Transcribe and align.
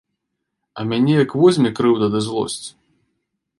А 0.79 0.85
мяне 0.91 1.13
як 1.17 1.31
возьме 1.43 1.69
крыўда 1.81 2.05
ды 2.17 2.25
злосць. 2.31 2.67